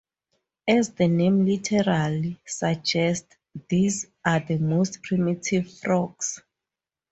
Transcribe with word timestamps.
As 0.67 0.89
the 0.95 1.07
name 1.07 1.45
literally 1.45 2.41
suggests, 2.43 3.35
these 3.69 4.07
are 4.25 4.39
the 4.39 4.57
most 4.57 5.03
primitive 5.03 5.71
frogs. 5.77 6.41